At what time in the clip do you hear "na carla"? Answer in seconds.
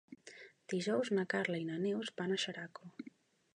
1.17-1.61